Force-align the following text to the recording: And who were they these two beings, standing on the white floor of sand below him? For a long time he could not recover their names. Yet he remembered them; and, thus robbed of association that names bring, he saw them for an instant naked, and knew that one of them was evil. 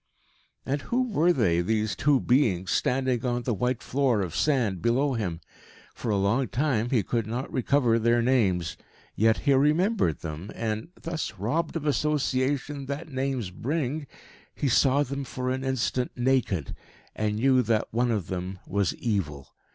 And 0.65 0.81
who 0.81 1.03
were 1.11 1.31
they 1.31 1.61
these 1.61 1.95
two 1.95 2.19
beings, 2.19 2.71
standing 2.71 3.23
on 3.23 3.43
the 3.43 3.53
white 3.53 3.83
floor 3.83 4.21
of 4.21 4.35
sand 4.35 4.81
below 4.81 5.13
him? 5.13 5.41
For 5.93 6.09
a 6.09 6.17
long 6.17 6.47
time 6.47 6.89
he 6.89 7.03
could 7.03 7.27
not 7.27 7.53
recover 7.53 7.99
their 7.99 8.19
names. 8.19 8.77
Yet 9.15 9.41
he 9.41 9.53
remembered 9.53 10.21
them; 10.21 10.49
and, 10.55 10.87
thus 10.99 11.33
robbed 11.37 11.75
of 11.75 11.85
association 11.85 12.87
that 12.87 13.09
names 13.13 13.51
bring, 13.51 14.07
he 14.55 14.67
saw 14.69 15.03
them 15.03 15.23
for 15.23 15.51
an 15.51 15.63
instant 15.63 16.09
naked, 16.15 16.75
and 17.15 17.35
knew 17.35 17.61
that 17.61 17.93
one 17.93 18.09
of 18.09 18.25
them 18.25 18.57
was 18.65 18.95
evil. 18.95 19.49